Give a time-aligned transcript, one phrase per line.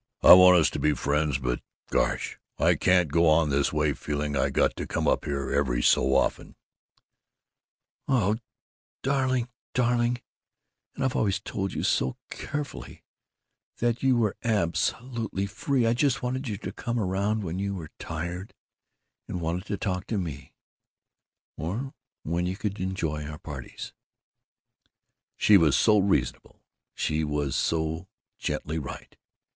[0.23, 4.35] "I want us to be friends but, gosh, I can't go on this way feeling
[4.35, 6.55] I got to come up here every so often"
[8.07, 8.37] "Oh,
[9.03, 10.19] darling, darling,
[10.95, 13.03] and I've always told you, so carefully,
[13.77, 15.85] that you were absolutely free.
[15.85, 18.55] I just wanted you to come around when you were tired
[19.27, 20.55] and wanted to talk to me,
[21.57, 21.93] or
[22.23, 23.93] when you could enjoy our parties"
[25.37, 26.63] She was so reasonable,
[26.95, 28.07] she was so
[28.39, 29.15] gently right!